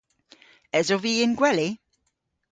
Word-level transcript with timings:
Esov 0.79 0.99
vy 1.03 1.13
y'n 1.23 1.35
gweli? 1.39 1.69